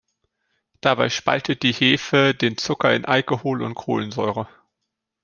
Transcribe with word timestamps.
Dabei 0.81 1.09
spaltet 1.09 1.61
die 1.61 1.73
Hefe 1.73 2.33
den 2.33 2.57
Zucker 2.57 2.91
in 2.95 3.05
Alkohol 3.05 3.61
und 3.61 3.75
Kohlensäure. 3.75 4.47